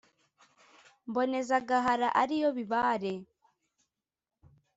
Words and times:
Mboneza 1.09 1.55
Gahara 1.67 2.09
ari 2.21 2.35
yo 2.43 2.49
Bibare 2.57 3.13